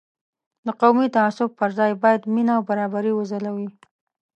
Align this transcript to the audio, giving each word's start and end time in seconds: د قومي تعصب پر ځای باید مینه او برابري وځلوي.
د 0.65 0.67
قومي 0.81 1.07
تعصب 1.17 1.49
پر 1.59 1.69
ځای 1.79 1.91
باید 2.03 2.21
مینه 2.33 2.53
او 2.57 2.63
برابري 2.69 3.11
وځلوي. 3.15 3.69